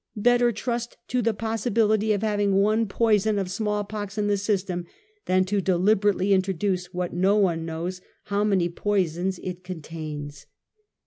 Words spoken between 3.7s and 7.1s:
pox I in the system than to deliberately introduce